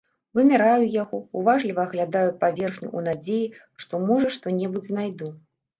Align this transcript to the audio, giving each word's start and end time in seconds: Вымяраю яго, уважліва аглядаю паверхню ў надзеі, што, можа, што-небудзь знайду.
Вымяраю 0.37 0.87
яго, 1.03 1.19
уважліва 1.41 1.85
аглядаю 1.89 2.31
паверхню 2.41 2.87
ў 2.97 3.09
надзеі, 3.11 3.47
што, 3.87 3.93
можа, 4.11 4.27
што-небудзь 4.39 4.91
знайду. 4.95 5.27